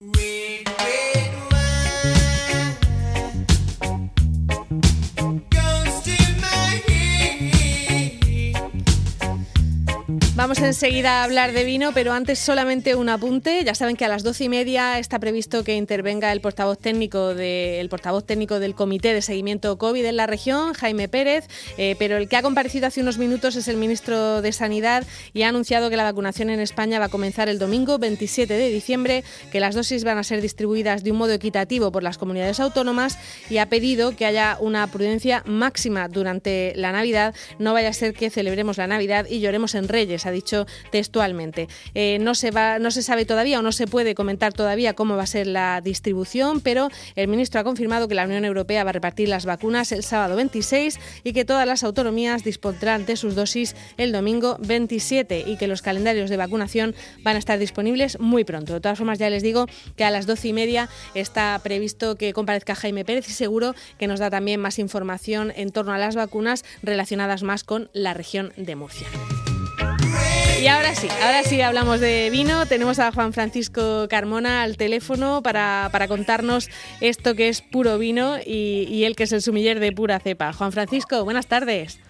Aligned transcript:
Real 0.00 0.47
Vamos 10.58 10.74
enseguida 10.74 11.20
a 11.20 11.24
hablar 11.24 11.52
de 11.52 11.62
vino, 11.62 11.92
pero 11.94 12.12
antes 12.12 12.40
solamente 12.40 12.96
un 12.96 13.08
apunte. 13.08 13.62
Ya 13.64 13.76
saben 13.76 13.94
que 13.94 14.04
a 14.04 14.08
las 14.08 14.24
doce 14.24 14.42
y 14.42 14.48
media 14.48 14.98
está 14.98 15.20
previsto 15.20 15.62
que 15.62 15.76
intervenga 15.76 16.32
el 16.32 16.40
portavoz 16.40 16.78
técnico 16.78 17.32
portavoz 17.88 18.24
técnico 18.24 18.58
del 18.58 18.74
Comité 18.74 19.14
de 19.14 19.22
Seguimiento 19.22 19.78
COVID 19.78 20.04
en 20.04 20.16
la 20.16 20.26
región, 20.26 20.74
Jaime 20.74 21.08
Pérez, 21.08 21.46
eh, 21.76 21.94
pero 22.00 22.16
el 22.16 22.28
que 22.28 22.36
ha 22.36 22.42
comparecido 22.42 22.88
hace 22.88 23.00
unos 23.00 23.18
minutos 23.18 23.54
es 23.54 23.68
el 23.68 23.76
ministro 23.76 24.42
de 24.42 24.50
Sanidad 24.50 25.06
y 25.32 25.42
ha 25.42 25.48
anunciado 25.48 25.90
que 25.90 25.96
la 25.96 26.02
vacunación 26.02 26.50
en 26.50 26.58
España 26.58 26.98
va 26.98 27.04
a 27.04 27.08
comenzar 27.08 27.48
el 27.48 27.60
domingo 27.60 27.98
27 28.00 28.52
de 28.52 28.68
diciembre, 28.68 29.22
que 29.52 29.60
las 29.60 29.76
dosis 29.76 30.02
van 30.02 30.18
a 30.18 30.24
ser 30.24 30.42
distribuidas 30.42 31.04
de 31.04 31.12
un 31.12 31.18
modo 31.18 31.34
equitativo 31.34 31.92
por 31.92 32.02
las 32.02 32.18
comunidades 32.18 32.58
autónomas 32.58 33.16
y 33.48 33.58
ha 33.58 33.68
pedido 33.68 34.16
que 34.16 34.26
haya 34.26 34.58
una 34.60 34.88
prudencia 34.88 35.44
máxima 35.46 36.08
durante 36.08 36.72
la 36.74 36.90
Navidad. 36.90 37.32
No 37.60 37.74
vaya 37.74 37.90
a 37.90 37.92
ser 37.92 38.12
que 38.12 38.28
celebremos 38.28 38.76
la 38.76 38.88
Navidad 38.88 39.26
y 39.30 39.38
lloremos 39.38 39.76
en 39.76 39.86
Reyes 39.86 40.26
ha 40.26 40.32
dicho 40.32 40.47
textualmente. 40.90 41.68
Eh, 41.94 42.18
no, 42.20 42.34
se 42.34 42.50
no 42.50 42.90
se 42.90 43.02
sabe 43.02 43.24
todavía 43.24 43.58
o 43.58 43.62
no 43.62 43.72
se 43.72 43.86
puede 43.86 44.14
comentar 44.14 44.52
todavía 44.52 44.94
cómo 44.94 45.16
va 45.16 45.24
a 45.24 45.26
ser 45.26 45.46
la 45.46 45.80
distribución, 45.80 46.60
pero 46.60 46.88
el 47.16 47.28
ministro 47.28 47.60
ha 47.60 47.64
confirmado 47.64 48.08
que 48.08 48.14
la 48.14 48.24
Unión 48.24 48.44
Europea 48.44 48.84
va 48.84 48.90
a 48.90 48.92
repartir 48.92 49.28
las 49.28 49.44
vacunas 49.44 49.92
el 49.92 50.02
sábado 50.02 50.36
26 50.36 50.98
y 51.24 51.32
que 51.32 51.44
todas 51.44 51.66
las 51.66 51.82
autonomías 51.84 52.44
dispondrán 52.44 53.06
de 53.06 53.16
sus 53.16 53.34
dosis 53.34 53.76
el 53.96 54.12
domingo 54.12 54.56
27 54.60 55.44
y 55.46 55.56
que 55.56 55.66
los 55.66 55.82
calendarios 55.82 56.30
de 56.30 56.36
vacunación 56.36 56.94
van 57.22 57.36
a 57.36 57.38
estar 57.38 57.58
disponibles 57.58 58.18
muy 58.20 58.44
pronto. 58.44 58.74
De 58.74 58.80
todas 58.80 58.98
formas, 58.98 59.18
ya 59.18 59.30
les 59.30 59.42
digo 59.42 59.66
que 59.96 60.04
a 60.04 60.10
las 60.10 60.26
doce 60.26 60.48
y 60.48 60.52
media 60.52 60.88
está 61.14 61.58
previsto 61.62 62.16
que 62.16 62.32
comparezca 62.32 62.74
Jaime 62.74 63.04
Pérez 63.04 63.28
y 63.28 63.32
seguro 63.32 63.74
que 63.98 64.06
nos 64.06 64.20
da 64.20 64.30
también 64.30 64.60
más 64.60 64.78
información 64.78 65.52
en 65.56 65.70
torno 65.70 65.92
a 65.92 65.98
las 65.98 66.14
vacunas 66.14 66.64
relacionadas 66.82 67.42
más 67.42 67.64
con 67.64 67.90
la 67.92 68.14
región 68.14 68.52
de 68.56 68.76
Murcia. 68.76 69.06
Y 70.60 70.66
ahora 70.66 70.94
sí, 70.94 71.08
ahora 71.22 71.42
sí 71.44 71.60
hablamos 71.60 72.00
de 72.00 72.30
vino. 72.30 72.66
Tenemos 72.66 72.98
a 72.98 73.12
Juan 73.12 73.32
Francisco 73.32 74.08
Carmona 74.08 74.62
al 74.62 74.76
teléfono 74.76 75.40
para, 75.42 75.90
contarnos 76.08 76.68
esto 77.00 77.34
que 77.36 77.48
es 77.48 77.62
puro 77.62 77.96
vino 77.98 78.38
y, 78.44 78.86
y 78.88 79.04
él 79.04 79.14
que 79.14 79.24
es 79.24 79.32
el 79.32 79.40
sumiller 79.40 79.78
de 79.78 79.92
pura 79.92 80.18
cepa. 80.18 80.52
Juan 80.52 80.72
Francisco, 80.72 81.24
buenas 81.24 81.46
tardes. 81.46 82.00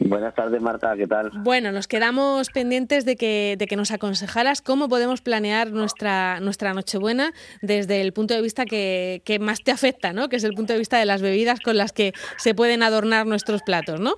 Buenas 0.00 0.34
tardes, 0.34 0.60
Marta, 0.60 0.94
¿qué 0.96 1.06
tal? 1.06 1.30
Bueno, 1.42 1.70
nos 1.70 1.86
quedamos 1.86 2.48
pendientes 2.50 3.04
de 3.04 3.16
que, 3.16 3.56
de 3.58 3.66
que 3.66 3.76
nos 3.76 3.90
aconsejaras 3.90 4.62
cómo 4.62 4.88
podemos 4.88 5.20
planear 5.20 5.70
nuestra, 5.70 6.40
nuestra 6.40 6.72
Nochebuena 6.72 7.32
desde 7.60 8.00
el 8.00 8.12
punto 8.12 8.34
de 8.34 8.40
vista 8.40 8.64
que, 8.64 9.22
que, 9.24 9.38
más 9.38 9.62
te 9.62 9.72
afecta, 9.72 10.12
¿no? 10.12 10.28
Que 10.28 10.36
es 10.36 10.44
el 10.44 10.54
punto 10.54 10.72
de 10.72 10.78
vista 10.78 10.98
de 10.98 11.04
las 11.04 11.20
bebidas 11.20 11.60
con 11.60 11.76
las 11.76 11.92
que 11.92 12.12
se 12.38 12.54
pueden 12.54 12.82
adornar 12.82 13.26
nuestros 13.26 13.62
platos, 13.62 14.00
¿no? 14.00 14.14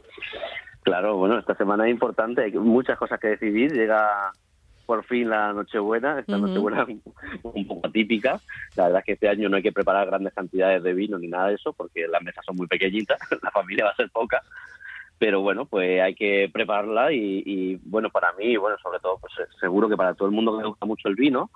Claro, 0.87 1.17
bueno, 1.17 1.37
esta 1.37 1.57
semana 1.57 1.85
es 1.85 1.91
importante, 1.91 2.45
hay 2.45 2.53
muchas 2.53 2.97
cosas 2.97 3.19
que 3.19 3.27
decidir. 3.27 3.73
Llega 3.73 4.31
por 4.87 5.05
fin 5.05 5.29
la 5.29 5.53
Nochebuena, 5.53 6.21
esta 6.21 6.39
Nochebuena 6.39 6.87
un 7.43 7.67
poco 7.67 7.89
atípica. 7.89 8.41
La 8.77 8.85
verdad 8.85 9.01
es 9.01 9.05
que 9.05 9.13
este 9.15 9.29
año 9.29 9.49
no 9.49 9.57
hay 9.57 9.65
que 9.65 9.73
preparar 9.73 10.07
grandes 10.07 10.33
cantidades 10.33 10.85
de 10.85 10.95
vino 10.95 11.19
ni 11.19 11.27
nada 11.27 11.49
de 11.49 11.55
eso, 11.55 11.73
porque 11.73 12.07
las 12.07 12.23
mesas 12.23 12.45
son 12.45 12.55
muy 12.55 12.69
pequeñitas, 12.69 13.19
la 13.43 13.51
familia 13.51 13.87
va 13.87 13.91
a 13.91 13.97
ser 13.97 14.11
poca. 14.11 14.45
Pero 15.19 15.41
bueno, 15.41 15.67
pues 15.67 16.01
hay 16.01 16.15
que 16.15 16.49
prepararla 16.53 17.13
y, 17.13 17.43
y 17.45 17.81
bueno, 17.83 18.09
para 18.11 18.33
mí, 18.35 18.57
bueno, 18.57 18.77
sobre 18.81 19.01
todo, 19.01 19.19
pues 19.19 19.33
seguro 19.59 19.89
que 19.89 19.97
para 19.97 20.15
todo 20.15 20.29
el 20.29 20.35
mundo 20.35 20.53
que 20.57 20.63
le 20.63 20.69
gusta 20.69 20.87
mucho 20.87 21.09
el 21.09 21.17
vino, 21.17 21.51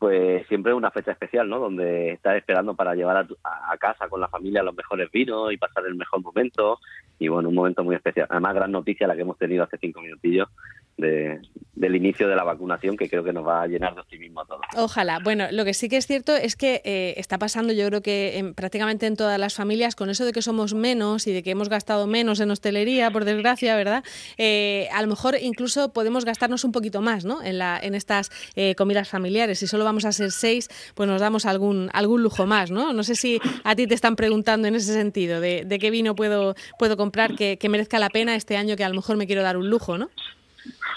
pues 0.00 0.46
siempre 0.48 0.72
una 0.72 0.90
fecha 0.90 1.12
especial, 1.12 1.46
¿no? 1.46 1.58
Donde 1.58 2.12
estás 2.12 2.38
esperando 2.38 2.74
para 2.74 2.94
llevar 2.94 3.18
a, 3.18 3.70
a, 3.70 3.76
casa 3.76 4.08
con 4.08 4.18
la 4.18 4.28
familia 4.28 4.62
los 4.62 4.74
mejores 4.74 5.10
vinos 5.12 5.52
y 5.52 5.58
pasar 5.58 5.84
el 5.86 5.94
mejor 5.94 6.22
momento. 6.22 6.80
Y 7.18 7.28
bueno, 7.28 7.50
un 7.50 7.54
momento 7.54 7.84
muy 7.84 7.96
especial. 7.96 8.26
Además, 8.30 8.54
gran 8.54 8.72
noticia 8.72 9.06
la 9.06 9.14
que 9.14 9.20
hemos 9.20 9.36
tenido 9.36 9.62
hace 9.62 9.76
cinco 9.76 10.00
minutillos 10.00 10.48
de, 10.96 11.40
del 11.74 11.96
inicio 11.96 12.28
de 12.28 12.36
la 12.36 12.44
vacunación, 12.44 12.96
que 12.96 13.08
creo 13.08 13.24
que 13.24 13.32
nos 13.32 13.46
va 13.46 13.62
a 13.62 13.66
llenar 13.66 13.94
de 13.94 14.02
optimismo 14.02 14.42
a 14.42 14.44
todos. 14.44 14.60
Ojalá. 14.76 15.18
Bueno, 15.22 15.46
lo 15.50 15.64
que 15.64 15.72
sí 15.72 15.88
que 15.88 15.96
es 15.96 16.06
cierto 16.06 16.36
es 16.36 16.56
que 16.56 16.82
eh, 16.84 17.14
está 17.16 17.38
pasando, 17.38 17.72
yo 17.72 17.86
creo 17.86 18.02
que 18.02 18.38
en, 18.38 18.54
prácticamente 18.54 19.06
en 19.06 19.16
todas 19.16 19.38
las 19.38 19.54
familias, 19.54 19.96
con 19.96 20.10
eso 20.10 20.24
de 20.24 20.32
que 20.32 20.42
somos 20.42 20.74
menos 20.74 21.26
y 21.26 21.32
de 21.32 21.42
que 21.42 21.50
hemos 21.50 21.68
gastado 21.68 22.06
menos 22.06 22.40
en 22.40 22.50
hostelería, 22.50 23.10
por 23.10 23.24
desgracia, 23.24 23.76
¿verdad? 23.76 24.04
Eh, 24.36 24.88
a 24.92 25.00
lo 25.00 25.08
mejor 25.08 25.36
incluso 25.40 25.92
podemos 25.92 26.24
gastarnos 26.24 26.64
un 26.64 26.72
poquito 26.72 27.00
más, 27.00 27.24
¿no? 27.24 27.42
En, 27.42 27.58
la, 27.58 27.80
en 27.82 27.94
estas 27.94 28.30
eh, 28.54 28.74
comidas 28.74 29.08
familiares. 29.08 29.58
Si 29.58 29.66
solo 29.66 29.84
vamos 29.84 30.04
a 30.04 30.12
ser 30.12 30.32
seis, 30.32 30.68
pues 30.94 31.08
nos 31.08 31.20
damos 31.20 31.46
algún, 31.46 31.88
algún 31.94 32.22
lujo 32.22 32.46
más, 32.46 32.70
¿no? 32.70 32.92
No 32.92 33.02
sé 33.04 33.14
si 33.14 33.40
a 33.64 33.74
ti 33.74 33.86
te 33.86 33.94
están 33.94 34.16
preguntando 34.16 34.68
en 34.68 34.74
ese 34.74 34.92
sentido, 34.92 35.40
de, 35.40 35.64
de 35.64 35.78
qué 35.78 35.90
vino 35.90 36.14
puedo, 36.14 36.54
puedo 36.78 36.96
comprar 36.96 37.36
que, 37.36 37.56
que 37.56 37.68
merezca 37.68 37.98
la 37.98 38.10
pena 38.10 38.34
este 38.34 38.56
año 38.56 38.76
que 38.76 38.84
a 38.84 38.88
lo 38.88 38.94
mejor 38.94 39.16
me 39.16 39.26
quiero 39.26 39.42
dar 39.42 39.56
un 39.56 39.70
lujo, 39.70 39.96
¿no? 39.96 40.10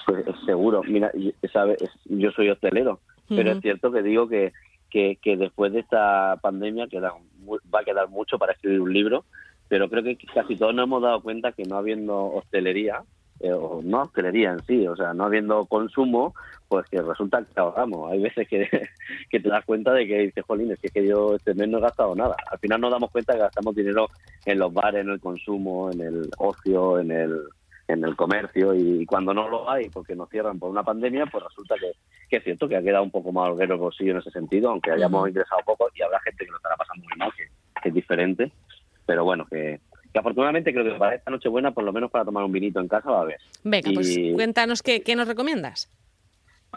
Pues 0.05 0.25
seguro, 0.45 0.81
mira, 0.83 1.11
sabe, 1.51 1.77
yo 2.05 2.31
soy 2.31 2.49
hostelero, 2.49 2.99
pero 3.29 3.51
es 3.51 3.61
cierto 3.61 3.91
que 3.91 4.01
digo 4.01 4.27
que, 4.27 4.51
que, 4.89 5.37
después 5.37 5.73
de 5.73 5.79
esta 5.79 6.37
pandemia 6.41 6.87
queda, 6.87 7.13
va 7.73 7.79
a 7.79 7.85
quedar 7.85 8.09
mucho 8.09 8.37
para 8.37 8.53
escribir 8.53 8.81
un 8.81 8.93
libro, 8.93 9.25
pero 9.67 9.89
creo 9.89 10.03
que 10.03 10.17
casi 10.33 10.55
todos 10.55 10.75
nos 10.75 10.85
hemos 10.85 11.01
dado 11.01 11.21
cuenta 11.21 11.51
que 11.51 11.63
no 11.63 11.77
habiendo 11.77 12.25
hostelería, 12.25 13.03
eh, 13.39 13.51
o 13.51 13.81
no 13.83 14.03
hostelería 14.03 14.51
en 14.51 14.63
sí, 14.65 14.87
o 14.87 14.95
sea, 14.95 15.13
no 15.13 15.25
habiendo 15.25 15.65
consumo, 15.65 16.33
pues 16.67 16.85
que 16.89 17.01
resulta 17.01 17.43
que 17.43 17.59
ahorramos. 17.59 18.11
Hay 18.11 18.21
veces 18.21 18.47
que, 18.47 18.69
que 19.29 19.39
te 19.39 19.49
das 19.49 19.65
cuenta 19.65 19.93
de 19.93 20.07
que 20.07 20.19
dices, 20.19 20.45
jolín, 20.45 20.71
es 20.71 20.91
que 20.91 21.05
yo 21.07 21.35
este 21.35 21.53
mes 21.53 21.67
no 21.69 21.79
he 21.79 21.81
gastado 21.81 22.15
nada. 22.15 22.35
Al 22.49 22.59
final 22.59 22.79
nos 22.81 22.91
damos 22.91 23.11
cuenta 23.11 23.33
que 23.33 23.39
gastamos 23.39 23.75
dinero 23.75 24.07
en 24.45 24.59
los 24.59 24.73
bares, 24.73 25.01
en 25.01 25.09
el 25.09 25.19
consumo, 25.19 25.91
en 25.91 26.01
el 26.01 26.29
ocio, 26.37 26.99
en 26.99 27.11
el 27.11 27.41
en 27.87 28.03
el 28.03 28.15
comercio 28.15 28.73
y 28.73 29.05
cuando 29.05 29.33
no 29.33 29.49
lo 29.49 29.69
hay 29.69 29.89
porque 29.89 30.15
nos 30.15 30.29
cierran 30.29 30.59
por 30.59 30.69
una 30.69 30.83
pandemia, 30.83 31.25
pues 31.25 31.43
resulta 31.43 31.75
que, 31.75 32.37
es 32.37 32.43
cierto 32.43 32.67
que 32.67 32.75
ha 32.75 32.81
quedado 32.81 33.03
un 33.03 33.11
poco 33.11 33.31
más 33.31 33.49
holguero 33.49 33.75
el 33.75 33.79
bolsillo 33.79 34.11
en 34.11 34.17
ese 34.17 34.31
sentido, 34.31 34.69
aunque 34.69 34.91
hayamos 34.91 35.27
ingresado 35.29 35.61
poco 35.65 35.87
y 35.93 36.01
habrá 36.01 36.19
gente 36.21 36.45
que 36.45 36.51
lo 36.51 36.57
estará 36.57 36.75
pasando 36.75 37.03
muy 37.03 37.17
mal, 37.17 37.31
que, 37.35 37.89
es 37.89 37.93
diferente, 37.93 38.51
pero 39.05 39.25
bueno, 39.25 39.45
que, 39.45 39.79
afortunadamente 40.13 40.71
creo 40.71 40.85
que 40.85 40.97
para 40.97 41.15
esta 41.15 41.31
noche 41.31 41.49
buena, 41.49 41.71
por 41.71 41.83
lo 41.83 41.91
menos 41.91 42.09
para 42.09 42.23
tomar 42.23 42.43
un 42.43 42.51
vinito 42.51 42.79
en 42.79 42.87
casa 42.87 43.11
va 43.11 43.19
a 43.19 43.21
haber. 43.21 43.39
Venga, 43.63 43.91
pues 43.93 44.17
cuéntanos 44.33 44.81
qué, 44.81 45.01
qué 45.01 45.15
nos 45.15 45.27
recomiendas. 45.27 45.91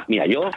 Mira, 0.08 0.26
yo 0.26 0.50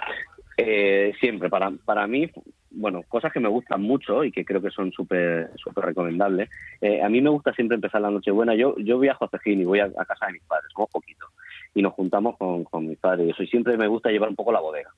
eh, 0.57 1.13
siempre, 1.19 1.49
para, 1.49 1.71
para 1.85 2.07
mí, 2.07 2.29
bueno, 2.71 3.03
cosas 3.07 3.33
que 3.33 3.39
me 3.39 3.49
gustan 3.49 3.81
mucho 3.81 4.23
y 4.23 4.31
que 4.31 4.45
creo 4.45 4.61
que 4.61 4.69
son 4.69 4.91
súper 4.91 5.51
súper 5.57 5.85
recomendables. 5.85 6.49
Eh, 6.81 7.01
a 7.01 7.09
mí 7.09 7.21
me 7.21 7.29
gusta 7.29 7.53
siempre 7.53 7.75
empezar 7.75 8.01
la 8.01 8.11
noche 8.11 8.31
buena. 8.31 8.55
Yo, 8.55 8.75
yo 8.77 8.99
viajo 8.99 9.25
a 9.25 9.29
Cejín 9.29 9.61
y 9.61 9.65
voy 9.65 9.79
a, 9.79 9.91
casa 9.91 10.27
de 10.27 10.33
mis 10.33 10.43
padres, 10.43 10.71
como 10.73 10.87
poquito, 10.87 11.27
y 11.73 11.81
nos 11.81 11.93
juntamos 11.93 12.37
con, 12.37 12.63
con 12.63 12.87
mis 12.87 12.97
padres. 12.97 13.27
Y 13.27 13.29
eso, 13.31 13.43
y 13.43 13.47
siempre 13.47 13.77
me 13.77 13.87
gusta 13.87 14.11
llevar 14.11 14.29
un 14.29 14.35
poco 14.35 14.51
la 14.51 14.59
bodega. 14.59 14.91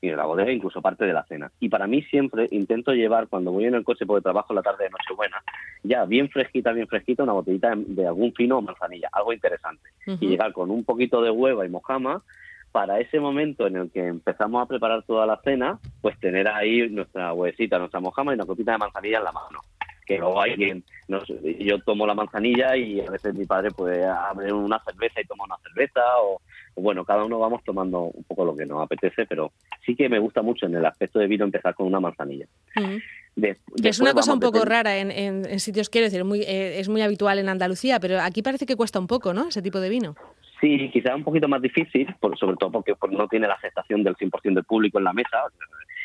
Y 0.00 0.08
de 0.08 0.16
la 0.16 0.26
bodega 0.26 0.50
incluso 0.50 0.82
parte 0.82 1.04
de 1.04 1.12
la 1.12 1.24
cena. 1.24 1.52
Y 1.60 1.68
para 1.68 1.86
mí 1.86 2.02
siempre 2.02 2.48
intento 2.50 2.92
llevar, 2.92 3.28
cuando 3.28 3.52
voy 3.52 3.66
en 3.66 3.74
el 3.74 3.84
coche 3.84 4.04
porque 4.04 4.24
trabajo 4.24 4.52
la 4.52 4.62
tarde 4.62 4.84
de 4.84 4.90
Nochebuena, 4.90 5.40
ya 5.84 6.04
bien 6.06 6.28
fresquita, 6.28 6.72
bien 6.72 6.88
fresquita, 6.88 7.22
una 7.22 7.34
botellita 7.34 7.72
de, 7.76 8.06
algún 8.06 8.32
fino 8.34 8.58
o 8.58 8.62
manzanilla, 8.62 9.08
algo 9.12 9.32
interesante. 9.32 9.90
Y 10.06 10.26
llegar 10.26 10.52
con 10.52 10.72
un 10.72 10.82
poquito 10.82 11.22
de 11.22 11.30
hueva 11.30 11.64
y 11.64 11.68
mojama 11.68 12.22
para 12.72 12.98
ese 13.00 13.20
momento 13.20 13.66
en 13.66 13.76
el 13.76 13.90
que 13.90 14.06
empezamos 14.06 14.62
a 14.62 14.66
preparar 14.66 15.02
toda 15.04 15.26
la 15.26 15.38
cena, 15.44 15.78
pues 16.00 16.18
tener 16.18 16.48
ahí 16.48 16.88
nuestra 16.88 17.32
huesita, 17.34 17.78
nuestra 17.78 18.00
mojama 18.00 18.32
y 18.32 18.34
una 18.34 18.46
copita 18.46 18.72
de 18.72 18.78
manzanilla 18.78 19.18
en 19.18 19.24
la 19.24 19.32
mano. 19.32 19.60
Que 20.06 20.18
luego 20.18 20.40
hay 20.40 20.56
quien, 20.56 20.82
yo 21.60 21.78
tomo 21.80 22.06
la 22.06 22.14
manzanilla 22.14 22.76
y 22.76 23.00
a 23.00 23.10
veces 23.10 23.34
mi 23.34 23.44
padre 23.44 23.70
pues 23.70 24.04
abre 24.04 24.52
una 24.52 24.82
cerveza 24.82 25.20
y 25.20 25.24
toma 25.24 25.44
una 25.44 25.56
cerveza 25.58 26.00
o, 26.22 26.40
bueno, 26.74 27.04
cada 27.04 27.24
uno 27.24 27.38
vamos 27.38 27.62
tomando 27.62 28.04
un 28.04 28.24
poco 28.24 28.44
lo 28.44 28.56
que 28.56 28.66
nos 28.66 28.82
apetece, 28.82 29.26
pero 29.26 29.52
sí 29.84 29.94
que 29.94 30.08
me 30.08 30.18
gusta 30.18 30.42
mucho 30.42 30.66
en 30.66 30.74
el 30.74 30.84
aspecto 30.84 31.18
de 31.18 31.28
vino 31.28 31.44
empezar 31.44 31.74
con 31.74 31.86
una 31.86 32.00
manzanilla. 32.00 32.46
es 33.36 34.00
una 34.00 34.12
cosa 34.12 34.32
un 34.32 34.40
poco 34.40 34.64
rara 34.64 34.96
en, 34.96 35.10
en, 35.12 35.60
sitios, 35.60 35.88
quiero 35.88 36.06
decir, 36.06 36.24
muy, 36.24 36.40
eh, 36.40 36.80
es 36.80 36.88
muy 36.88 37.02
habitual 37.02 37.38
en 37.38 37.48
Andalucía, 37.48 38.00
pero 38.00 38.20
aquí 38.20 38.42
parece 38.42 38.66
que 38.66 38.76
cuesta 38.76 38.98
un 38.98 39.06
poco, 39.06 39.34
¿no? 39.34 39.48
Ese 39.48 39.62
tipo 39.62 39.78
de 39.78 39.88
vino. 39.88 40.16
Sí, 40.62 40.88
quizás 40.92 41.16
un 41.16 41.24
poquito 41.24 41.48
más 41.48 41.60
difícil, 41.60 42.06
sobre 42.38 42.56
todo 42.56 42.70
porque 42.70 42.94
pues, 42.94 43.10
no 43.10 43.26
tiene 43.26 43.48
la 43.48 43.54
aceptación 43.54 44.04
del 44.04 44.14
100% 44.14 44.54
del 44.54 44.64
público 44.64 44.98
en 44.98 45.04
la 45.04 45.12
mesa. 45.12 45.38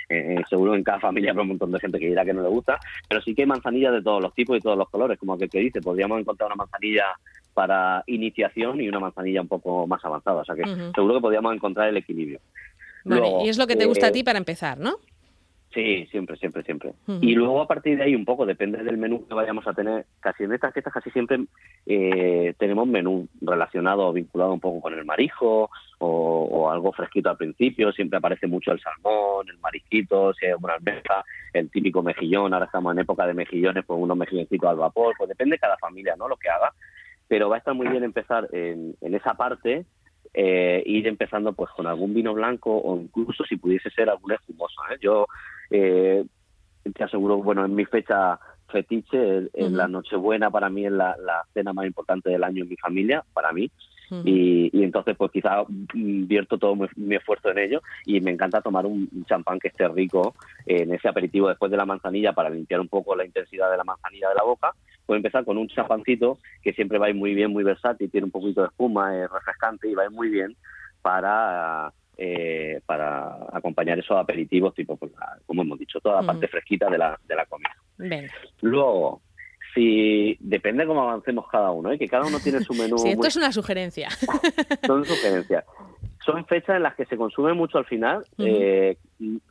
Eh, 0.09 0.37
eh, 0.39 0.43
seguro 0.49 0.73
en 0.73 0.83
cada 0.83 0.99
familia 0.99 1.29
habrá 1.29 1.43
un 1.43 1.49
montón 1.49 1.71
de 1.71 1.79
gente 1.79 1.99
que 1.99 2.07
dirá 2.07 2.25
que 2.25 2.33
no 2.33 2.41
le 2.41 2.49
gusta, 2.49 2.79
pero 3.07 3.21
sí 3.21 3.35
que 3.35 3.43
hay 3.43 3.47
manzanillas 3.47 3.93
de 3.93 4.01
todos 4.01 4.19
los 4.19 4.33
tipos 4.33 4.57
y 4.57 4.61
todos 4.61 4.77
los 4.77 4.89
colores, 4.89 5.19
como 5.19 5.33
aquel 5.33 5.49
que 5.49 5.59
dice, 5.59 5.79
podríamos 5.79 6.19
encontrar 6.19 6.47
una 6.47 6.55
manzanilla 6.55 7.05
para 7.53 8.03
iniciación 8.07 8.81
y 8.81 8.89
una 8.89 8.99
manzanilla 8.99 9.41
un 9.41 9.47
poco 9.47 9.85
más 9.85 10.03
avanzada, 10.03 10.41
o 10.41 10.45
sea 10.45 10.55
que 10.55 10.63
seguro 10.95 11.15
que 11.15 11.21
podríamos 11.21 11.53
encontrar 11.53 11.89
el 11.89 11.97
equilibrio. 11.97 12.39
Vale, 13.03 13.29
y 13.43 13.49
es 13.49 13.59
lo 13.59 13.67
que 13.67 13.75
te 13.75 13.85
gusta 13.85 14.07
a 14.07 14.11
ti 14.11 14.21
eh, 14.21 14.23
para 14.23 14.39
empezar, 14.39 14.79
¿no? 14.79 14.95
Sí, 15.77 16.07
siempre, 16.09 16.35
siempre, 16.37 16.63
siempre. 16.63 16.93
Y 17.21 17.35
luego 17.35 17.61
a 17.61 17.67
partir 17.67 17.99
de 17.99 18.05
ahí 18.05 18.15
un 18.15 18.25
poco, 18.25 18.47
depende 18.47 18.83
del 18.83 18.97
menú 18.97 19.27
que 19.27 19.35
vayamos 19.35 19.67
a 19.67 19.73
tener, 19.73 20.07
casi 20.19 20.43
en 20.43 20.51
estas 20.51 20.73
fiestas 20.73 20.91
casi 20.91 21.11
siempre 21.11 21.37
eh, 21.85 22.55
tenemos 22.57 22.87
menú 22.87 23.27
relacionado 23.41 24.07
o 24.07 24.11
vinculado 24.11 24.53
un 24.53 24.59
poco 24.59 24.81
con 24.81 24.95
el 24.95 25.05
marijo 25.05 25.69
o, 25.99 26.71
algo 26.71 26.91
fresquito 26.93 27.29
al 27.29 27.37
principio, 27.37 27.91
siempre 27.91 28.17
aparece 28.17 28.47
mucho 28.47 28.71
el 28.71 28.79
salmón, 28.79 29.47
el 29.49 29.59
marisquito, 29.59 30.33
si 30.33 30.47
hay 30.47 30.53
una 30.59 30.73
almeja, 30.73 31.23
el 31.53 31.69
típico 31.69 32.01
mejillón, 32.01 32.55
ahora 32.55 32.65
estamos 32.65 32.93
en 32.93 32.99
época 33.01 33.27
de 33.27 33.35
mejillones, 33.35 33.85
pues 33.85 33.99
unos 33.99 34.17
mejilloncitos 34.17 34.67
al 34.67 34.77
vapor, 34.77 35.13
pues 35.15 35.29
depende 35.29 35.57
de 35.57 35.59
cada 35.59 35.77
familia, 35.77 36.15
¿no? 36.17 36.27
Lo 36.27 36.37
que 36.37 36.49
haga, 36.49 36.73
pero 37.27 37.49
va 37.49 37.57
a 37.57 37.59
estar 37.59 37.75
muy 37.75 37.87
bien 37.87 38.03
empezar 38.03 38.49
en, 38.51 38.95
en 38.99 39.13
esa 39.13 39.35
parte 39.35 39.85
eh, 40.33 40.83
ir 40.85 41.07
empezando 41.07 41.53
pues 41.53 41.69
con 41.71 41.87
algún 41.87 42.13
vino 42.13 42.33
blanco 42.33 42.75
o 42.75 42.97
incluso 42.97 43.43
si 43.45 43.57
pudiese 43.57 43.89
ser 43.89 44.09
algún 44.09 44.31
espumoso. 44.31 44.81
¿eh? 44.91 44.97
Yo 45.01 45.27
eh, 45.71 46.23
te 46.93 47.03
aseguro, 47.03 47.37
bueno, 47.37 47.65
en 47.65 47.75
mi 47.75 47.85
fecha 47.85 48.39
fetiche, 48.69 49.49
en 49.53 49.77
la 49.77 49.87
Nochebuena 49.87 50.51
para 50.51 50.69
mí 50.69 50.85
es 50.85 50.91
la, 50.91 51.15
cena 51.53 51.73
más 51.73 51.85
importante 51.85 52.29
del 52.29 52.43
año 52.43 52.63
en 52.63 52.69
mi 52.69 52.75
familia, 52.75 53.23
para 53.33 53.51
mí. 53.51 53.71
y, 54.23 54.83
entonces 54.83 55.17
pues 55.17 55.31
quizá 55.31 55.63
invierto 55.93 56.57
todo 56.57 56.75
mi, 56.95 57.15
esfuerzo 57.15 57.49
en 57.51 57.57
ello 57.57 57.81
y 58.05 58.21
me 58.21 58.31
encanta 58.31 58.61
tomar 58.61 58.85
un, 58.85 59.09
champán 59.27 59.59
que 59.59 59.67
esté 59.67 59.85
rico 59.89 60.33
en 60.65 60.93
ese 60.93 61.09
aperitivo 61.09 61.49
después 61.49 61.69
de 61.69 61.77
la 61.77 61.85
manzanilla 61.85 62.31
para 62.31 62.49
limpiar 62.49 62.79
un 62.79 62.87
poco 62.87 63.15
la 63.15 63.25
intensidad 63.25 63.69
de 63.69 63.77
la 63.77 63.83
manzanilla 63.83 64.29
de 64.29 64.35
la 64.35 64.43
boca 64.43 64.73
puedo 65.07 65.17
empezar 65.17 65.43
con 65.45 65.57
un 65.57 65.67
champancito 65.69 66.37
que 66.61 66.73
siempre 66.73 66.99
va 66.99 67.07
a 67.07 67.09
ir 67.09 67.15
muy 67.15 67.33
bien, 67.33 67.51
muy 67.51 67.63
versátil, 67.63 68.11
tiene 68.11 68.25
un 68.25 68.31
poquito 68.31 68.61
de 68.61 68.67
espuma, 68.67 69.17
es 69.17 69.31
refrescante 69.31 69.89
y 69.89 69.95
va 69.95 70.03
a 70.03 70.05
ir 70.05 70.11
muy 70.11 70.29
bien 70.29 70.55
para 71.01 71.91
eh, 72.19 72.81
para 72.85 73.45
acompañar 73.53 73.99
esos 73.99 74.17
aperitivos, 74.17 74.73
tipo, 74.73 74.97
pues, 74.97 75.11
como 75.45 75.61
hemos 75.61 75.77
dicho, 75.77 75.99
toda 75.99 76.21
la 76.21 76.27
parte 76.27 76.47
fresquita 76.47 76.89
de 76.89 76.97
la, 76.97 77.19
de 77.27 77.35
la 77.35 77.45
comida. 77.45 77.75
Luego, 78.61 79.21
si 79.75 80.35
depende 80.39 80.87
cómo 80.87 81.03
avancemos 81.03 81.45
cada 81.51 81.69
uno, 81.69 81.91
¿eh? 81.91 81.99
que 81.99 82.07
cada 82.07 82.25
uno 82.25 82.39
tiene 82.39 82.61
su 82.61 82.73
menú. 82.73 82.97
sí, 82.97 83.09
esto 83.09 83.27
es 83.27 83.35
una 83.35 83.51
sugerencia. 83.51 84.09
Son 84.87 85.05
sugerencias. 85.05 85.63
Son 86.25 86.43
fechas 86.47 86.77
en 86.77 86.83
las 86.83 86.95
que 86.95 87.05
se 87.05 87.17
consume 87.17 87.53
mucho 87.53 87.77
al 87.77 87.85
final 87.85 88.25
eh, 88.39 88.97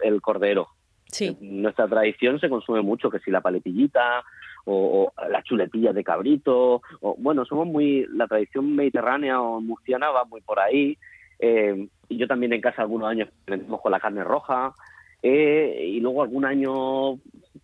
el 0.00 0.20
cordero. 0.20 0.68
Sí. 1.06 1.36
En 1.40 1.62
nuestra 1.62 1.86
tradición 1.86 2.40
se 2.40 2.48
consume 2.48 2.82
mucho, 2.82 3.10
que 3.10 3.20
si 3.20 3.30
la 3.30 3.40
paletillita, 3.40 4.24
o, 4.66 5.12
las 5.30 5.44
chuletillas 5.44 5.94
de 5.94 6.04
cabrito, 6.04 6.82
o 7.00 7.16
bueno, 7.18 7.44
somos 7.44 7.66
muy, 7.66 8.06
la 8.10 8.26
tradición 8.26 8.74
mediterránea 8.74 9.40
o 9.40 9.60
murciana 9.60 10.10
va 10.10 10.24
muy 10.24 10.40
por 10.40 10.58
ahí, 10.58 10.98
eh, 11.38 11.88
y 12.08 12.16
yo 12.16 12.26
también 12.26 12.52
en 12.52 12.60
casa 12.60 12.82
algunos 12.82 13.08
años 13.08 13.28
metemos 13.46 13.80
con 13.80 13.92
la 13.92 14.00
carne 14.00 14.24
roja, 14.24 14.74
eh, 15.22 15.86
y 15.88 16.00
luego 16.00 16.22
algún 16.22 16.44
año 16.44 17.18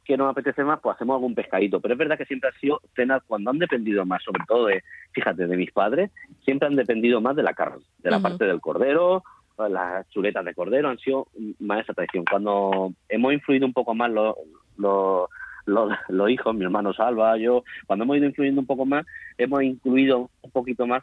que 0.05 0.17
nos 0.17 0.31
apetece 0.31 0.65
más, 0.65 0.81
pues 0.81 0.97
hacemos 0.97 1.15
algún 1.15 1.35
pescadito. 1.35 1.81
Pero 1.81 1.95
es 1.95 1.99
verdad 1.99 2.19
que 2.19 2.25
siempre 2.25 2.51
ha 2.51 2.59
sido 2.59 2.81
cenas 2.97 3.23
cuando 3.27 3.51
han 3.51 3.59
dependido 3.59 4.05
más, 4.05 4.23
sobre 4.23 4.43
todo 4.49 4.67
de, 4.67 4.83
fíjate, 5.13 5.47
de 5.47 5.57
mis 5.57 5.71
padres, 5.71 6.11
siempre 6.45 6.67
han 6.67 6.77
dependido 6.77 7.21
más 7.21 7.37
de 7.37 7.43
la 7.43 7.55
carne, 7.55 7.85
de 7.99 8.11
la 8.11 8.21
parte 8.21 8.45
del 8.45 8.61
cordero, 8.61 9.23
las 9.59 10.09
chuletas 10.09 10.45
de 10.45 10.55
cordero 10.55 10.89
han 10.89 10.99
sido 10.99 11.29
más 11.61 11.83
esa 11.83 11.95
tradición. 11.95 12.25
Cuando 12.29 12.93
hemos 13.09 13.33
influido 13.33 13.67
un 13.67 13.73
poco 13.73 13.95
más 13.95 14.11
los, 14.11 14.35
los 14.77 15.29
los, 15.67 16.31
hijos, 16.31 16.55
mi 16.55 16.65
hermano 16.65 16.93
Salva, 16.93 17.37
yo, 17.37 17.65
cuando 17.87 18.05
hemos 18.05 18.17
ido 18.17 18.27
influyendo 18.27 18.61
un 18.61 18.67
poco 18.67 18.85
más, 18.85 19.07
hemos 19.39 19.63
incluido 19.63 20.31
un 20.43 20.51
poquito 20.51 20.87
más 20.87 21.03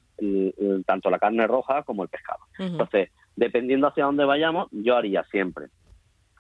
tanto 0.86 1.10
la 1.10 1.20
carne 1.20 1.48
roja 1.48 1.84
como 1.84 2.04
el 2.04 2.10
pescado. 2.10 2.40
Entonces, 2.58 3.10
dependiendo 3.36 3.88
hacia 3.88 4.06
dónde 4.06 4.26
vayamos, 4.26 4.68
yo 4.72 4.96
haría 4.96 5.24
siempre 5.26 5.68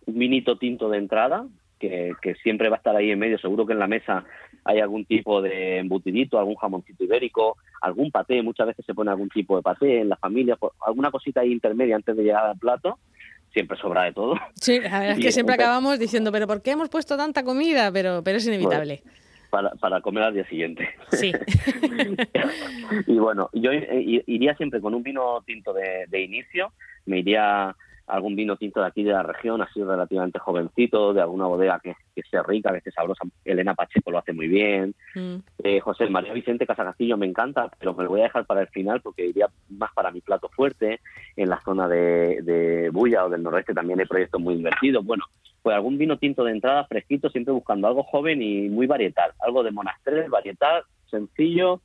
un 0.06 0.18
vinito 0.18 0.57
tinto 0.57 0.89
de 0.89 0.98
entrada, 0.98 1.45
que, 1.80 2.36
siempre 2.44 2.69
va 2.69 2.75
a 2.75 2.77
estar 2.77 2.95
ahí 2.95 3.12
en 3.12 3.19
medio. 3.19 3.39
Seguro 3.39 3.66
que 3.66 3.74
en 3.74 3.80
la 3.80 3.88
mesa 3.88 4.25
hay 4.65 4.80
algún 4.80 5.06
tipo 5.06 5.42
de 5.42 5.77
embutidito, 5.77 6.38
algún 6.38 6.56
jamoncito 6.56 7.04
ibérico, 7.04 7.57
algún 7.81 8.12
paté. 8.12 8.42
Muchas 8.44 8.68
veces 8.68 8.86
se 8.86 8.94
pone 8.94 9.12
algún 9.12 9.30
tipo 9.30 9.56
de 9.56 9.62
paté 9.62 10.01
en 10.01 10.10
la 10.10 10.18
familia, 10.18 10.57
pues, 10.57 10.74
alguna 10.86 11.12
cosita 11.12 11.42
ahí 11.42 11.51
intermedia 11.51 11.95
antes 11.95 12.15
de 12.15 12.24
llegar 12.24 12.45
al 12.45 12.57
plato 12.57 13.00
siempre 13.54 13.78
sobra 13.78 14.04
de 14.04 14.13
todo. 14.13 14.36
Sí, 14.56 14.80
la 14.80 15.00
verdad 15.00 15.18
es 15.18 15.19
que 15.25 15.31
siempre 15.31 15.56
acabamos 15.56 16.00
diciendo, 16.00 16.31
pero 16.31 16.48
¿por 16.48 16.62
qué 16.62 16.72
hemos 16.72 16.90
puesto 16.90 17.18
tanta 17.18 17.44
comida? 17.44 17.92
Pero, 17.92 18.22
pero 18.24 18.38
es 18.38 18.48
inevitable. 18.48 19.01
para, 19.50 19.72
para 19.72 20.01
comer 20.01 20.24
al 20.24 20.34
día 20.34 20.48
siguiente. 20.48 20.90
Sí. 21.12 21.31
y 23.07 23.18
bueno, 23.18 23.50
yo 23.54 23.72
iría 23.74 24.56
siempre 24.56 24.81
con 24.81 24.94
un 24.94 25.04
vino 25.04 25.42
tinto 25.46 25.74
de, 25.74 26.06
de 26.07 26.22
inicio, 26.22 26.72
me 27.06 27.19
iría 27.19 27.75
algún 28.09 28.35
vino 28.35 28.57
tinto 28.57 28.81
de 28.81 28.88
aquí 28.88 29.03
de 29.03 29.11
la 29.11 29.23
región, 29.23 29.61
así 29.61 29.83
relativamente 29.83 30.39
jovencito, 30.39 31.13
de 31.13 31.21
alguna 31.21 31.45
bodega 31.45 31.79
que, 31.81 31.95
que 32.13 32.21
esté 32.21 32.41
rica, 32.44 32.71
que 32.71 32.79
esté 32.79 32.91
sabrosa. 32.91 33.23
Elena 33.45 33.75
Pacheco 33.75 34.11
lo 34.11 34.19
hace 34.19 34.33
muy 34.33 34.47
bien. 34.47 34.95
Mm. 35.15 35.35
Eh, 35.63 35.79
José 35.79 36.09
María 36.09 36.33
Vicente 36.33 36.65
Casacastillo 36.65 37.17
me 37.17 37.25
encanta, 37.25 37.69
pero 37.79 37.94
me 37.94 38.03
lo 38.03 38.09
voy 38.09 38.21
a 38.21 38.23
dejar 38.23 38.45
para 38.45 38.61
el 38.61 38.67
final 38.67 39.01
porque 39.01 39.27
iría 39.27 39.47
más 39.69 39.91
para 39.94 40.11
mi 40.11 40.21
plato 40.21 40.50
fuerte. 40.50 41.00
En 41.35 41.50
la 41.50 41.61
zona 41.61 41.88
de, 41.88 42.41
de 42.41 42.89
Bulla 42.89 43.25
o 43.25 43.29
del 43.29 43.44
noroeste 43.44 43.73
también 43.73 44.00
hay 44.00 44.06
proyectos 44.06 44.41
muy 44.41 44.55
divertidos. 44.55 45.05
Bueno, 45.05 45.25
pues 45.62 45.75
algún 45.75 45.97
vino 45.97 46.17
tinto 46.17 46.44
de 46.44 46.51
entrada 46.51 46.85
fresquito, 46.85 47.29
siempre 47.29 47.53
buscando 47.53 47.88
algo 47.88 48.03
joven 48.03 48.41
y 48.41 48.69
muy 48.69 48.88
varietal. 48.88 49.31
Algo 49.39 49.63
de 49.63 49.71
monastrell, 49.71 50.29
varietal, 50.29 50.83
sencillo, 51.09 51.81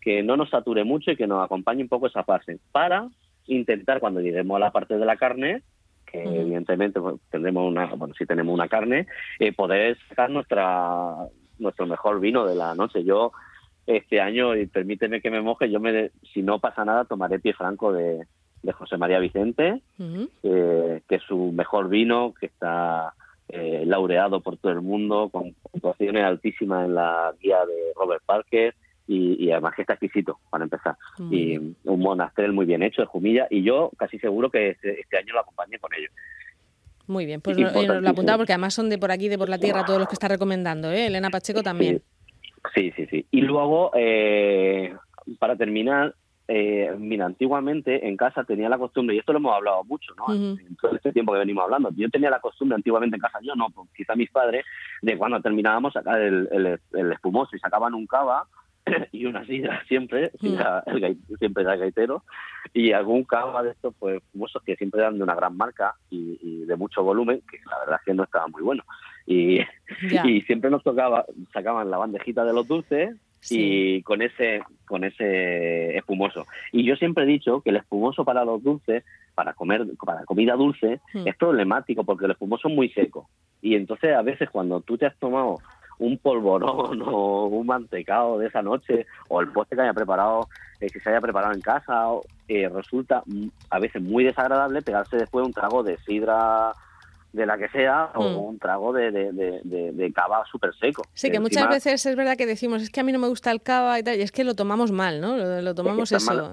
que 0.00 0.22
no 0.22 0.36
nos 0.36 0.50
sature 0.50 0.84
mucho 0.84 1.10
y 1.10 1.16
que 1.16 1.26
nos 1.26 1.44
acompañe 1.44 1.82
un 1.82 1.88
poco 1.88 2.06
esa 2.06 2.24
fase. 2.24 2.58
Para 2.72 3.08
intentar 3.48 4.00
cuando 4.00 4.20
lleguemos 4.20 4.56
a 4.56 4.60
la 4.60 4.70
parte 4.70 4.96
de 4.96 5.04
la 5.04 5.16
carne, 5.16 5.62
que 6.06 6.22
evidentemente 6.22 7.00
pues, 7.00 7.16
tendremos 7.30 7.66
una, 7.66 7.86
bueno, 7.86 8.14
si 8.14 8.24
tenemos 8.24 8.54
una 8.54 8.68
carne, 8.68 9.06
eh, 9.38 9.52
poder 9.52 9.98
sacar 10.08 10.30
nuestra 10.30 11.14
nuestro 11.58 11.86
mejor 11.86 12.20
vino 12.20 12.46
de 12.46 12.54
la 12.54 12.74
noche. 12.74 13.04
Yo 13.04 13.32
este 13.86 14.20
año, 14.20 14.54
y 14.54 14.66
permíteme 14.66 15.20
que 15.20 15.30
me 15.30 15.40
moje, 15.40 15.70
yo 15.70 15.80
me, 15.80 16.10
si 16.32 16.42
no 16.42 16.58
pasa 16.58 16.84
nada, 16.84 17.04
tomaré 17.04 17.38
pie 17.38 17.54
franco 17.54 17.92
de, 17.92 18.26
de 18.62 18.72
José 18.72 18.96
María 18.96 19.18
Vicente, 19.18 19.80
eh, 20.42 21.00
que 21.08 21.14
es 21.14 21.22
su 21.22 21.52
mejor 21.52 21.88
vino, 21.88 22.34
que 22.38 22.46
está 22.46 23.14
eh, 23.48 23.84
laureado 23.86 24.40
por 24.40 24.58
todo 24.58 24.72
el 24.72 24.82
mundo, 24.82 25.30
con 25.30 25.54
puntuaciones 25.54 26.24
altísimas 26.24 26.84
en 26.86 26.94
la 26.94 27.32
guía 27.40 27.64
de 27.64 27.92
Robert 27.96 28.22
Parker, 28.26 28.74
y, 29.08 29.50
además 29.50 29.74
que 29.74 29.82
está 29.82 29.94
exquisito 29.94 30.38
para 30.50 30.64
empezar. 30.64 30.96
Y 31.30 31.56
un 31.56 32.00
monasterio 32.00 32.52
muy 32.52 32.66
bien 32.66 32.82
hecho 32.82 33.00
de 33.00 33.06
Jumilla 33.06 33.46
y 33.50 33.62
yo 33.62 33.90
casi 33.96 34.18
seguro 34.18 34.50
que 34.50 34.70
este, 34.70 35.00
este 35.00 35.16
año 35.16 35.32
lo 35.32 35.40
acompañé 35.40 35.78
con 35.78 35.92
ellos. 35.94 36.12
Muy 37.06 37.24
bien, 37.24 37.40
pues 37.40 37.56
lo, 37.56 38.00
lo 38.00 38.08
apuntaba 38.10 38.36
porque 38.36 38.52
además 38.52 38.74
son 38.74 38.90
de 38.90 38.98
por 38.98 39.10
aquí, 39.10 39.28
de 39.28 39.38
por 39.38 39.48
la 39.48 39.58
tierra, 39.58 39.86
todos 39.86 39.98
los 39.98 40.08
que 40.08 40.14
está 40.14 40.28
recomendando, 40.28 40.92
¿eh? 40.92 41.06
Elena 41.06 41.30
Pacheco 41.30 41.62
también. 41.62 42.02
Sí, 42.74 42.92
sí, 42.96 43.06
sí. 43.06 43.26
Y 43.30 43.40
luego, 43.40 43.92
eh, 43.94 44.94
para 45.38 45.56
terminar, 45.56 46.14
eh, 46.48 46.94
mira, 46.98 47.24
antiguamente 47.24 48.06
en 48.06 48.16
casa 48.18 48.44
tenía 48.44 48.68
la 48.68 48.76
costumbre, 48.76 49.16
y 49.16 49.20
esto 49.20 49.32
lo 49.32 49.38
hemos 49.38 49.54
hablado 49.54 49.84
mucho, 49.84 50.12
¿no? 50.16 50.34
En 50.34 50.76
todo 50.76 50.94
este 50.94 51.12
tiempo 51.12 51.32
que 51.32 51.38
venimos 51.38 51.64
hablando. 51.64 51.90
Yo 51.96 52.10
tenía 52.10 52.28
la 52.28 52.40
costumbre 52.40 52.76
antiguamente 52.76 53.16
en 53.16 53.22
casa, 53.22 53.38
yo 53.42 53.54
no, 53.54 53.70
pues 53.70 53.88
quizá 53.96 54.14
mis 54.14 54.30
padres, 54.30 54.66
de 55.00 55.16
cuando 55.16 55.40
terminábamos 55.40 55.94
sacar 55.94 56.20
el, 56.20 56.46
el, 56.52 56.78
el 56.92 57.12
espumoso 57.12 57.56
y 57.56 57.58
sacaban 57.58 57.94
un 57.94 58.06
cava, 58.06 58.46
y 59.12 59.26
una 59.26 59.44
sidra 59.46 59.82
siempre, 59.86 60.30
mm. 60.40 60.56
el, 60.86 61.18
siempre 61.38 61.62
era 61.62 61.76
gaitero, 61.76 62.24
y 62.72 62.92
algún 62.92 63.24
cava 63.24 63.62
de 63.62 63.70
estos 63.70 63.94
pues 63.98 64.22
famosos 64.32 64.62
que 64.62 64.76
siempre 64.76 65.00
eran 65.00 65.16
de 65.16 65.24
una 65.24 65.34
gran 65.34 65.56
marca 65.56 65.94
y, 66.10 66.64
de 66.64 66.76
mucho 66.76 67.02
volumen, 67.02 67.42
que 67.50 67.58
la 67.68 67.78
verdad 67.80 67.96
es 68.00 68.04
que 68.04 68.14
no 68.14 68.24
estaba 68.24 68.46
muy 68.48 68.62
bueno. 68.62 68.84
Y, 69.26 69.60
y 70.24 70.42
siempre 70.42 70.70
nos 70.70 70.82
tocaba, 70.82 71.24
sacaban 71.52 71.90
la 71.90 71.98
bandejita 71.98 72.44
de 72.44 72.52
los 72.52 72.66
dulces 72.68 73.16
y 73.50 74.02
con 74.02 74.22
ese 74.22 74.62
con 74.86 75.04
ese 75.04 75.96
espumoso. 75.96 76.46
Y 76.72 76.84
yo 76.84 76.96
siempre 76.96 77.24
he 77.24 77.26
dicho 77.26 77.60
que 77.60 77.70
el 77.70 77.76
espumoso 77.76 78.24
para 78.24 78.44
los 78.44 78.62
dulces, 78.62 79.04
para 79.34 79.52
comer 79.52 79.86
para 80.04 80.24
comida 80.24 80.54
dulce, 80.54 81.00
mm. 81.14 81.28
es 81.28 81.36
problemático 81.36 82.04
porque 82.04 82.24
el 82.24 82.32
espumoso 82.32 82.68
es 82.68 82.74
muy 82.74 82.88
seco. 82.90 83.28
Y 83.60 83.74
entonces 83.74 84.14
a 84.14 84.22
veces 84.22 84.50
cuando 84.50 84.80
tú 84.80 84.98
te 84.98 85.06
has 85.06 85.16
tomado 85.18 85.58
un 85.98 86.18
polvorón 86.18 87.02
o 87.06 87.46
un 87.46 87.66
mantecado 87.66 88.38
de 88.38 88.46
esa 88.46 88.62
noche 88.62 89.06
o 89.28 89.40
el 89.40 89.48
postre 89.48 89.76
que 89.76 89.82
haya 89.82 89.92
preparado 89.92 90.48
eh, 90.80 90.88
que 90.88 91.00
se 91.00 91.10
haya 91.10 91.20
preparado 91.20 91.54
en 91.54 91.60
casa 91.60 92.06
eh, 92.46 92.68
resulta 92.68 93.22
a 93.70 93.78
veces 93.78 94.02
muy 94.02 94.24
desagradable 94.24 94.82
pegarse 94.82 95.16
después 95.16 95.46
un 95.46 95.52
trago 95.52 95.82
de 95.82 95.98
sidra 95.98 96.72
de 97.32 97.46
la 97.46 97.58
que 97.58 97.68
sea 97.68 98.10
o 98.14 98.22
mm. 98.22 98.36
un 98.36 98.58
trago 98.58 98.92
de, 98.92 99.10
de, 99.10 100.12
cava 100.14 100.44
súper 100.50 100.74
seco. 100.74 101.02
Sí, 101.12 101.30
que 101.30 101.40
muchas 101.40 101.68
veces 101.68 102.06
es 102.06 102.16
verdad 102.16 102.36
que 102.36 102.46
decimos, 102.46 102.82
es 102.82 102.90
que 102.90 103.00
a 103.00 103.04
mí 103.04 103.12
no 103.12 103.18
me 103.18 103.28
gusta 103.28 103.50
el 103.50 103.60
cava 103.60 103.98
y 103.98 104.02
tal, 104.02 104.16
y 104.16 104.22
es 104.22 104.32
que 104.32 104.44
lo 104.44 104.54
tomamos 104.54 104.92
mal, 104.92 105.20
¿no? 105.20 105.36
Lo, 105.36 105.74
tomamos 105.74 106.10
eso. 106.10 106.50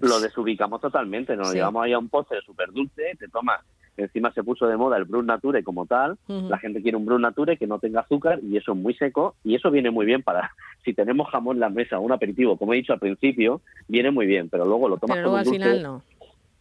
Lo 0.00 0.20
desubicamos 0.20 0.80
totalmente, 0.80 1.36
nos 1.36 1.52
llevamos 1.52 1.84
ahí 1.84 1.92
a 1.92 1.98
un 1.98 2.08
postre 2.08 2.40
súper 2.42 2.70
dulce, 2.72 3.16
te 3.18 3.28
tomas 3.28 3.60
encima 3.96 4.32
se 4.32 4.42
puso 4.42 4.66
de 4.66 4.76
moda 4.76 4.96
el 4.96 5.04
Brut 5.04 5.24
Nature 5.24 5.62
como 5.62 5.86
tal, 5.86 6.16
la 6.28 6.58
gente 6.58 6.82
quiere 6.82 6.96
un 6.96 7.04
Brut 7.04 7.20
Nature 7.20 7.56
que 7.56 7.66
no 7.66 7.78
tenga 7.78 8.00
azúcar 8.00 8.40
y 8.42 8.56
eso 8.56 8.72
es 8.72 8.78
muy 8.78 8.94
seco 8.94 9.34
y 9.44 9.54
eso 9.54 9.70
viene 9.70 9.90
muy 9.90 10.06
bien 10.06 10.22
para, 10.22 10.50
si 10.84 10.94
tenemos 10.94 11.28
jamón 11.30 11.56
en 11.56 11.60
la 11.60 11.68
mesa, 11.68 11.98
un 11.98 12.12
aperitivo, 12.12 12.56
como 12.56 12.72
he 12.72 12.76
dicho 12.76 12.92
al 12.92 13.00
principio, 13.00 13.60
viene 13.88 14.10
muy 14.10 14.26
bien, 14.26 14.48
pero 14.48 14.64
luego 14.64 14.88
lo 14.88 14.96
tomas 14.96 15.16
pero 15.16 15.28
luego 15.28 15.36
al 15.38 15.46
final 15.46 15.82
no. 15.82 16.02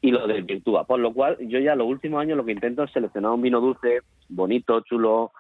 y 0.02 0.12
lo 0.12 0.28
desvirtúa. 0.28 0.86
Por 0.86 1.00
lo 1.00 1.14
cual, 1.14 1.38
yo 1.40 1.60
ya 1.60 1.76
los 1.76 1.88
últimos 1.88 2.22
años 2.22 2.38
lo 2.38 2.46
que 2.46 2.52
intento 2.52 2.84
es 2.84 2.92
seleccionar 2.92 3.32
un 3.32 3.42
vino 3.42 3.62
dulce, 3.62 4.02
bonito, 4.30 4.82
chulo, 4.82 5.32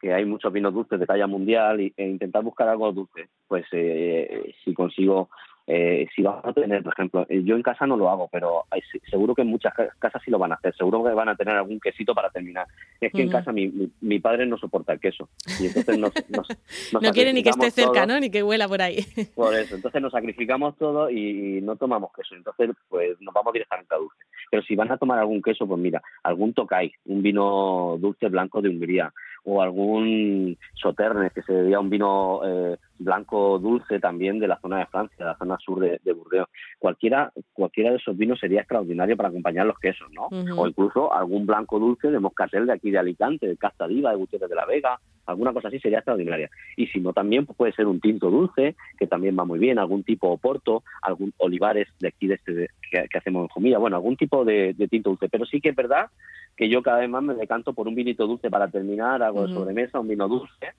que 0.00 0.14
hay 0.14 0.24
muchos 0.24 0.52
vinos 0.52 0.72
dulces 0.72 0.98
de 0.98 1.06
talla 1.06 1.26
mundial 1.26 1.80
e 1.80 2.08
intentar 2.08 2.42
buscar 2.42 2.68
algo 2.68 2.90
dulce. 2.92 3.28
Pues 3.46 3.66
eh, 3.72 4.54
si 4.64 4.72
consigo 4.72 5.28
eh, 5.72 6.08
si 6.16 6.22
vas 6.22 6.44
a 6.44 6.52
tener, 6.52 6.82
por 6.82 6.92
ejemplo, 6.92 7.26
eh, 7.28 7.42
yo 7.44 7.54
en 7.54 7.62
casa 7.62 7.86
no 7.86 7.96
lo 7.96 8.10
hago, 8.10 8.28
pero 8.32 8.64
seguro 9.08 9.36
que 9.36 9.42
en 9.42 9.48
muchas 9.48 9.72
casas 10.00 10.20
sí 10.24 10.28
lo 10.28 10.38
van 10.38 10.50
a 10.50 10.56
hacer, 10.56 10.74
seguro 10.74 11.04
que 11.04 11.10
van 11.10 11.28
a 11.28 11.36
tener 11.36 11.54
algún 11.54 11.78
quesito 11.78 12.12
para 12.12 12.28
terminar. 12.28 12.66
Es 13.00 13.12
que 13.12 13.22
en 13.22 13.30
casa 13.30 13.52
mi, 13.52 13.72
mi, 14.00 14.18
padre 14.18 14.46
no 14.46 14.58
soporta 14.58 14.92
el 14.92 14.98
queso 14.98 15.28
y 15.60 15.66
entonces 15.66 15.96
nos, 15.96 16.12
no 17.00 17.12
quiere 17.12 17.32
ni 17.32 17.44
que 17.44 17.50
esté 17.50 17.70
cerca, 17.70 18.04
¿no? 18.04 18.18
Ni 18.18 18.30
que 18.30 18.42
huela 18.42 18.66
por 18.66 18.82
ahí. 18.82 19.06
Por 19.36 19.54
eso, 19.54 19.76
entonces 19.76 20.02
nos 20.02 20.10
sacrificamos 20.10 20.76
todo 20.76 21.08
y 21.08 21.60
no 21.62 21.76
tomamos 21.76 22.10
queso, 22.14 22.34
entonces 22.34 22.70
pues 22.88 23.20
nos 23.20 23.32
vamos 23.32 23.52
directamente 23.52 23.94
a 23.94 23.98
dulce. 23.98 24.24
Pero 24.50 24.64
si 24.64 24.74
van 24.74 24.90
a 24.90 24.96
tomar 24.96 25.20
algún 25.20 25.40
queso, 25.40 25.68
pues 25.68 25.80
mira, 25.80 26.02
algún 26.24 26.52
tocay, 26.52 26.92
un 27.04 27.22
vino 27.22 27.96
dulce 28.00 28.28
blanco 28.28 28.60
de 28.60 28.70
Hungría, 28.70 29.12
o 29.44 29.62
algún 29.62 30.58
Sauternes, 30.80 31.32
que 31.32 31.42
sería 31.42 31.78
un 31.80 31.90
vino 31.90 32.40
eh, 32.44 32.76
blanco 33.00 33.58
dulce 33.58 33.98
también 33.98 34.38
de 34.38 34.46
la 34.46 34.60
zona 34.60 34.78
de 34.78 34.86
Francia, 34.86 35.16
de 35.18 35.24
la 35.24 35.36
zona 35.36 35.58
sur 35.58 35.80
de, 35.80 36.00
de 36.04 36.12
Burdeos. 36.12 36.48
Cualquiera, 36.78 37.32
cualquiera 37.52 37.90
de 37.90 37.96
esos 37.96 38.16
vinos 38.16 38.38
sería 38.38 38.60
extraordinario 38.60 39.16
para 39.16 39.30
acompañar 39.30 39.66
los 39.66 39.78
quesos, 39.78 40.08
¿no? 40.12 40.28
O 40.56 40.66
incluso 40.66 41.12
algún 41.12 41.46
blanco 41.46 41.78
dulce 41.78 42.10
de 42.10 42.20
Moscatel 42.20 42.66
de 42.66 42.74
aquí 42.74 42.90
de 42.90 42.98
Alicante, 42.98 43.48
de 43.48 43.56
Casta 43.56 43.88
Diva, 43.88 44.10
de 44.10 44.16
Gutiérrez 44.16 44.48
de 44.48 44.56
la 44.56 44.66
Vega, 44.66 45.00
alguna 45.26 45.52
cosa 45.52 45.68
así 45.68 45.78
sería 45.78 45.98
extraordinaria. 45.98 46.50
Y 46.76 46.86
si 46.88 47.00
no, 47.00 47.12
también 47.12 47.46
pues, 47.46 47.56
puede 47.56 47.72
ser 47.72 47.86
un 47.86 48.00
tinto 48.00 48.30
dulce, 48.30 48.76
que 48.98 49.06
también 49.06 49.36
va 49.38 49.44
muy 49.44 49.58
bien, 49.58 49.78
algún 49.78 50.02
tipo 50.02 50.28
Oporto, 50.28 50.82
algún 51.02 51.32
Olivares 51.38 51.88
de 51.98 52.08
aquí 52.08 52.26
de 52.26 52.34
este 52.34 52.68
que, 52.90 53.18
hacemos 53.18 53.42
en 53.42 53.48
Jumilla, 53.48 53.78
bueno, 53.78 53.96
algún 53.96 54.16
tipo 54.16 54.44
de, 54.44 54.74
tinto 54.90 55.10
dulce. 55.10 55.28
Pero 55.28 55.46
sí 55.46 55.60
que 55.60 55.70
es 55.70 55.76
verdad 55.76 56.10
que 56.56 56.68
yo 56.68 56.82
cada 56.82 56.98
vez 56.98 57.08
más 57.08 57.22
me 57.22 57.34
decanto 57.34 57.72
por 57.72 57.88
un 57.88 57.94
vinito 57.94 58.26
dulce 58.26 58.50
para 58.50 58.68
terminar, 58.68 59.22
algo 59.22 59.46
de 59.46 59.54
sobremesa, 59.54 60.00
un 60.00 60.08
vino 60.08 60.28
dulce. 60.28 60.72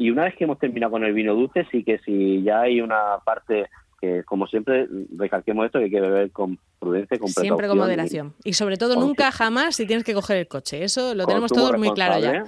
Y 0.00 0.10
una 0.10 0.24
vez 0.24 0.34
que 0.34 0.44
hemos 0.44 0.58
terminado 0.58 0.92
con 0.92 1.04
el 1.04 1.12
vino 1.12 1.34
dulce, 1.34 1.66
sí 1.70 1.84
que 1.84 1.98
si 1.98 2.42
ya 2.42 2.62
hay 2.62 2.80
una 2.80 3.18
parte 3.22 3.68
que 4.00 4.24
como 4.24 4.46
siempre 4.46 4.88
recalquemos 5.14 5.66
esto 5.66 5.78
que 5.78 5.84
hay 5.84 5.90
que 5.90 6.00
beber 6.00 6.30
con 6.30 6.58
prudencia 6.78 7.18
con 7.18 7.28
siempre 7.28 7.68
con 7.68 7.76
moderación. 7.76 8.32
Y, 8.42 8.54
sobre 8.54 8.78
todo 8.78 8.96
nunca 8.96 9.30
jamás 9.30 9.76
si 9.76 9.86
tienes 9.86 10.02
que 10.02 10.14
coger 10.14 10.38
el 10.38 10.48
coche. 10.48 10.82
Eso 10.82 11.14
lo 11.14 11.26
tenemos 11.26 11.52
todos 11.52 11.76
muy 11.78 11.92
claro 11.92 12.18
ya. 12.18 12.44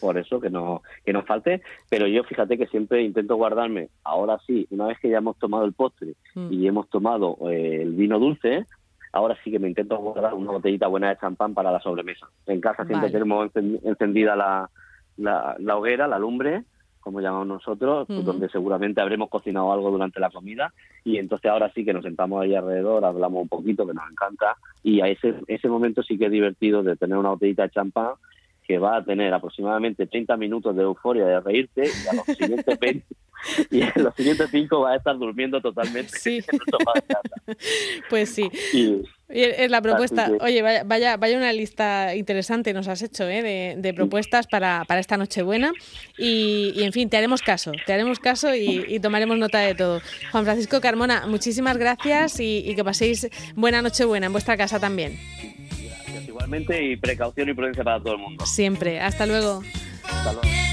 por 0.00 0.18
eso 0.18 0.40
que 0.40 0.50
no 0.50 0.82
que 1.04 1.12
nos 1.12 1.24
falte. 1.26 1.62
Pero 1.88 2.08
yo 2.08 2.24
fíjate 2.24 2.58
que 2.58 2.66
siempre 2.66 3.04
intento 3.04 3.36
guardarme 3.36 3.88
ahora 4.02 4.40
sí 4.44 4.66
una 4.70 4.86
vez 4.86 4.98
que 4.98 5.08
ya 5.08 5.18
hemos 5.18 5.38
tomado 5.38 5.64
el 5.64 5.74
postre 5.74 6.14
mm. 6.34 6.52
y 6.52 6.66
hemos 6.66 6.90
tomado 6.90 7.38
eh, 7.48 7.82
el 7.82 7.92
vino 7.92 8.18
dulce 8.18 8.66
ahora 9.12 9.38
sí 9.44 9.52
que 9.52 9.60
me 9.60 9.68
intento 9.68 9.96
guardar 9.96 10.34
una 10.34 10.50
botellita 10.50 10.88
buena 10.88 11.10
de 11.10 11.18
champán 11.18 11.54
para 11.54 11.70
la 11.70 11.80
sobremesa. 11.80 12.26
En 12.46 12.60
casa 12.60 12.84
siempre 12.84 13.10
tenemos 13.10 13.48
encendida 13.54 14.34
la, 14.34 14.68
la, 15.16 15.76
hoguera 15.76 16.06
la 16.06 16.18
lumbre 16.18 16.64
como 17.06 17.20
llamamos 17.20 17.46
nosotros, 17.46 18.04
pues, 18.08 18.24
donde 18.24 18.48
seguramente 18.48 19.00
habremos 19.00 19.28
cocinado 19.28 19.72
algo 19.72 19.92
durante 19.92 20.18
la 20.18 20.28
comida. 20.28 20.74
Y 21.04 21.18
entonces 21.18 21.48
ahora 21.48 21.70
sí 21.72 21.84
que 21.84 21.92
nos 21.92 22.02
sentamos 22.02 22.42
ahí 22.42 22.56
alrededor, 22.56 23.04
hablamos 23.04 23.42
un 23.42 23.48
poquito, 23.48 23.86
que 23.86 23.94
nos 23.94 24.10
encanta. 24.10 24.56
Y 24.82 25.00
a 25.00 25.06
ese, 25.06 25.36
ese 25.46 25.68
momento 25.68 26.02
sí 26.02 26.18
que 26.18 26.24
es 26.24 26.32
divertido 26.32 26.82
de 26.82 26.96
tener 26.96 27.16
una 27.16 27.28
botellita 27.28 27.62
de 27.62 27.70
champán 27.70 28.14
que 28.66 28.78
va 28.78 28.96
a 28.96 29.04
tener 29.04 29.32
aproximadamente 29.32 30.06
30 30.06 30.36
minutos 30.36 30.74
de 30.74 30.82
euforia 30.82 31.24
de 31.26 31.40
reírte 31.40 31.84
y 31.84 32.08
a 32.08 32.14
los 32.14 32.24
siguientes 32.36 32.78
20 32.80 33.06
y 33.70 33.82
en 33.82 33.92
los 33.96 34.14
siguientes 34.14 34.48
5 34.50 34.80
vas 34.80 34.94
a 34.94 34.96
estar 34.96 35.18
durmiendo 35.18 35.60
totalmente. 35.60 36.18
Sí. 36.18 36.42
pues 38.10 38.30
sí. 38.30 38.50
Y, 38.72 39.02
es 39.28 39.70
la 39.70 39.82
propuesta. 39.82 40.30
Oye, 40.40 40.62
vaya, 40.62 41.16
vaya, 41.16 41.36
una 41.36 41.52
lista 41.52 42.14
interesante 42.14 42.72
nos 42.72 42.86
has 42.88 43.02
hecho 43.02 43.24
¿eh? 43.28 43.74
de, 43.76 43.94
propuestas 43.94 44.46
para, 44.46 44.84
para 44.86 45.00
esta 45.00 45.16
Nochebuena. 45.16 45.72
Y, 46.16 46.72
y, 46.76 46.84
en 46.84 46.92
fin, 46.92 47.10
te 47.10 47.16
haremos 47.16 47.42
caso, 47.42 47.72
te 47.86 47.92
haremos 47.92 48.20
caso 48.20 48.54
y, 48.54 48.98
tomaremos 49.00 49.36
nota 49.38 49.58
de 49.58 49.74
todo. 49.74 50.00
Juan 50.30 50.44
Francisco 50.44 50.80
Carmona, 50.80 51.26
muchísimas 51.26 51.76
gracias 51.76 52.40
y, 52.40 52.58
y 52.58 52.74
que 52.74 52.84
paséis 52.84 53.28
buena 53.54 53.82
Nochebuena 53.82 54.26
en 54.26 54.32
vuestra 54.32 54.56
casa 54.56 54.78
también 54.78 55.18
y 56.82 56.96
precaución 56.96 57.48
y 57.48 57.54
prudencia 57.54 57.84
para 57.84 58.00
todo 58.00 58.14
el 58.14 58.20
mundo. 58.20 58.46
Siempre. 58.46 59.00
Hasta 59.00 59.26
luego. 59.26 59.62
Hasta 60.04 60.32
luego. 60.32 60.65